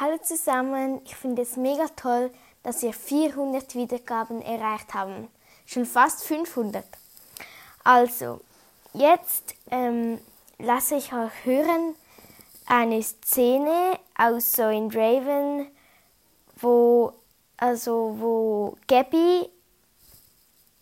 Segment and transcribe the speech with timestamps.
[0.00, 2.32] Hallo zusammen, ich finde es mega toll,
[2.64, 5.28] dass wir 400 Wiedergaben erreicht haben.
[5.66, 6.84] Schon fast 500.
[7.84, 8.40] Also,
[8.92, 10.18] jetzt ähm,
[10.58, 11.94] lasse ich euch hören
[12.66, 15.68] eine Szene aus So in Raven,
[16.56, 17.12] wo,
[17.56, 19.48] also, wo Gabby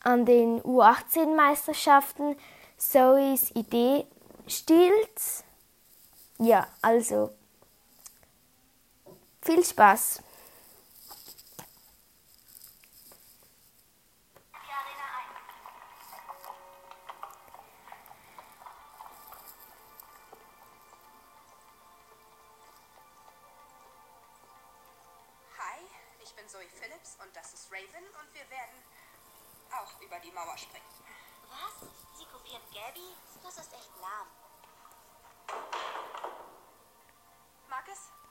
[0.04, 2.34] an den U18-Meisterschaften
[2.78, 4.06] Zoes Idee
[4.46, 5.44] stiehlt.
[6.38, 7.28] Ja, also
[9.42, 10.22] viel Spaß!
[25.58, 25.78] Hi,
[26.22, 28.82] ich bin Zoe Phillips und das ist Raven und wir werden
[29.72, 30.86] auch über die Mauer springen.
[31.50, 31.88] Was?
[32.18, 33.16] Sie kopiert Gabby?
[33.42, 34.28] Das ist echt lahm.
[37.68, 38.21] Marcus?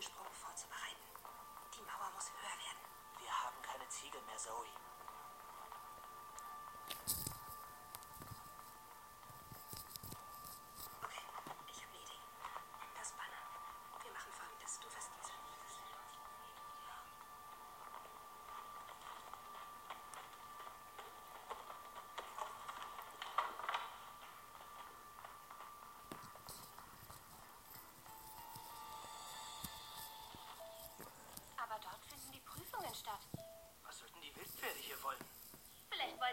[0.00, 1.04] Den Sprung vorzubereiten.
[1.76, 2.79] Die Mauer muss höher werden.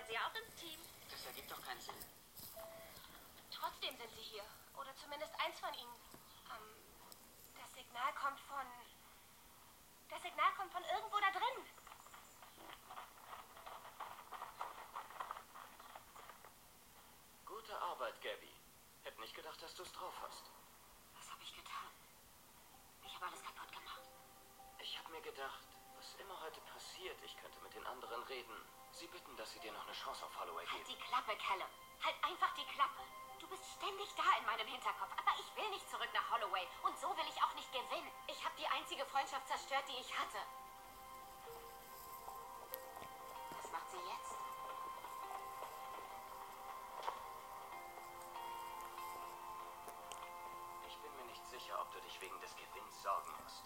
[0.07, 0.79] Sie auch ins Team.
[1.11, 1.99] Das ergibt doch keinen Sinn.
[3.51, 4.43] Trotzdem sind sie hier.
[4.79, 5.95] Oder zumindest eins von ihnen.
[6.47, 6.63] Ähm,
[7.59, 8.65] das Signal kommt von.
[10.09, 11.65] Das Signal kommt von irgendwo da drin.
[17.45, 18.53] Gute Arbeit, Gabby.
[19.03, 20.43] Hätte nicht gedacht, dass du es drauf hast.
[21.19, 21.91] Was habe ich getan?
[23.03, 24.07] Ich habe alles kaputt gemacht.
[24.79, 25.76] Ich habe mir gedacht,
[26.07, 28.55] was immer heute passiert, ich könnte mit den anderen reden.
[28.91, 30.95] Sie bitten, dass sie dir noch eine Chance auf Holloway Halt geben.
[30.99, 31.67] die Klappe, Callum.
[32.03, 33.03] Halt einfach die Klappe.
[33.39, 35.11] Du bist ständig da in meinem Hinterkopf.
[35.11, 36.65] Aber ich will nicht zurück nach Holloway.
[36.83, 38.11] Und so will ich auch nicht gewinnen.
[38.27, 40.39] Ich habe die einzige Freundschaft zerstört, die ich hatte.
[43.59, 44.31] Was macht sie jetzt?
[50.87, 53.65] Ich bin mir nicht sicher, ob du dich wegen des Gewinns sorgen musst.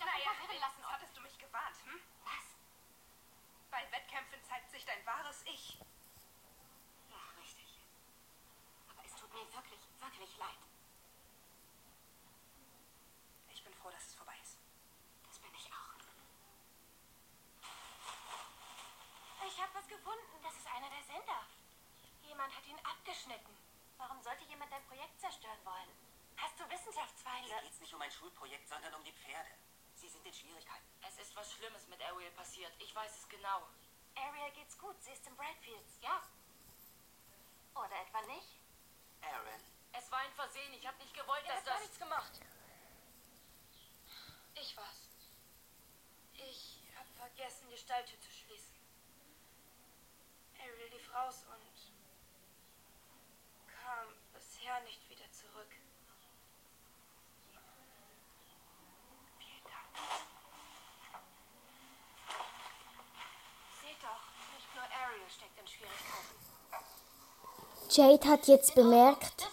[0.00, 0.82] Davon Naja, verwirren lassen.
[0.82, 2.00] jetzt hattest du mich gewarnt, hm?
[2.24, 2.46] Was?
[3.70, 5.78] Bei Wettkämpfen zeigt sich dein wahres Ich.
[7.10, 7.68] Ja, richtig.
[8.88, 10.62] Aber es tut mir wirklich, wirklich leid.
[13.52, 14.58] Ich bin froh, dass es vorbei ist.
[15.28, 15.90] Das bin ich auch.
[19.46, 20.42] Ich habe was gefunden.
[20.42, 21.40] Das ist einer der Sender.
[22.26, 23.54] Jemand hat ihn abgeschnitten.
[23.98, 25.90] Warum sollte jemand dein Projekt zerstören wollen?
[26.36, 27.48] Hast du Wissenschaftsfeinde?
[27.48, 29.50] Hier geht's nicht um ein Schulprojekt, sondern um die Pferde.
[29.94, 30.86] Sie sind in Schwierigkeiten.
[31.06, 32.72] Es ist was Schlimmes mit Ariel passiert.
[32.78, 33.68] Ich weiß es genau.
[34.16, 34.96] Ariel geht's gut.
[35.02, 36.00] Sie ist im Brightfields.
[36.00, 36.22] Ja.
[37.74, 38.56] Oder etwa nicht?
[39.22, 39.60] Aaron,
[39.92, 40.72] Es war ein Versehen.
[40.74, 41.80] Ich habe nicht gewollt, dass das...
[41.80, 42.40] nichts gemacht.
[44.54, 45.08] Ich war's.
[46.34, 48.80] Ich habe vergessen, die Stalltür zu schließen.
[50.60, 51.66] Ariel lief raus und
[53.66, 55.72] kam bisher nicht wieder zurück.
[59.38, 59.90] Vielen Dank.
[63.82, 64.24] Seht doch,
[64.54, 66.40] nicht nur Ariel steckt in Schwierigkeiten.
[67.90, 69.46] Jade hat jetzt bemerkt,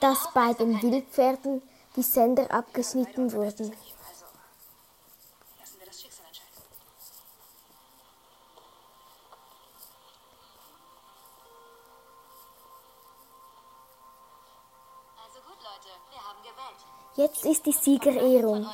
[0.00, 1.62] dass bei den Wildpferden
[1.94, 3.74] die Sender abgeschnitten wurden.
[17.16, 18.58] Jetzt ist die Siegerehrung.
[18.58, 18.68] Und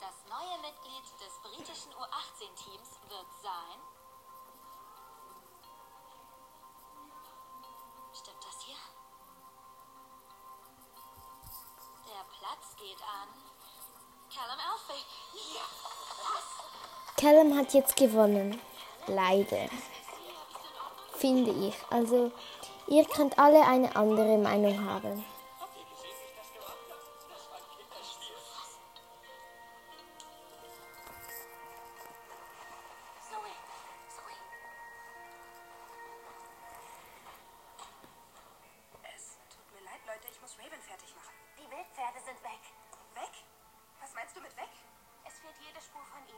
[0.00, 3.78] das neue Mitglied des britischen U18-Teams wird sein.
[8.14, 8.76] Stimmt das hier?
[12.06, 13.28] Der Platz geht an.
[14.34, 15.04] Callum Alfie.
[15.54, 15.66] Ja.
[17.16, 18.60] Callum hat jetzt gewonnen.
[19.06, 19.68] Leider.
[21.24, 21.74] Finde ich.
[21.88, 22.30] Also,
[22.86, 25.24] ihr könnt alle eine andere Meinung haben.
[33.24, 33.52] Zoe,
[34.12, 34.36] Zoe.
[39.16, 41.32] Es tut mir leid, Leute, ich muss Raven fertig machen.
[41.56, 42.60] Die Wildpferde sind weg.
[43.14, 43.32] Weg?
[43.98, 44.68] Was meinst du mit weg?
[45.24, 46.33] Es fehlt jede Spur von ihnen.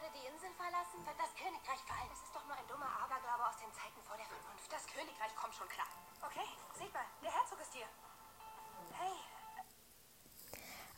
[0.00, 2.10] Die Wildpferde die Insel verlassen, wird das Königreich fallen.
[2.12, 4.72] Es ist doch nur ein dummer Aberglaube aus den Zeiten vor der Vernunft.
[4.72, 5.86] Das Königreich kommt schon klar.
[6.22, 6.46] Okay,
[6.78, 7.86] seht mal, der Herzog ist hier.
[8.96, 9.16] Hey,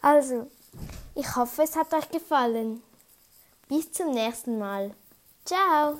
[0.00, 0.50] Also,
[1.14, 2.82] ich hoffe, es hat euch gefallen.
[3.69, 4.94] Bis zum nächsten Mal.
[5.44, 5.98] Ciao!